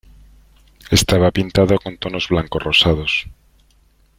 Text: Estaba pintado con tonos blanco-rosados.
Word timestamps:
Estaba 0.89 1.29
pintado 1.29 1.77
con 1.77 1.95
tonos 1.99 2.27
blanco-rosados. 2.29 3.27